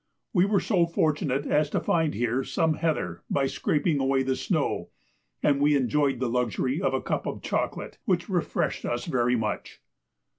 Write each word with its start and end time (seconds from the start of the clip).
We 0.33 0.45
were 0.45 0.59
so 0.59 0.87
fortunate 0.87 1.45
as 1.45 1.69
to 1.69 1.79
find 1.79 2.15
here 2.15 2.43
some 2.43 2.73
heather 2.73 3.21
by 3.29 3.45
scraping 3.45 3.99
away 3.99 4.23
the 4.23 4.35
snow, 4.35 4.89
and 5.43 5.61
we 5.61 5.75
enjoyed 5.75 6.19
the 6.19 6.27
luxury 6.27 6.81
of 6.81 6.95
a 6.95 7.03
cup 7.03 7.27
of 7.27 7.43
chocolate, 7.43 7.99
which 8.05 8.27
refreshed 8.27 8.83
us 8.83 9.05
very 9.05 9.35
much. 9.35 9.79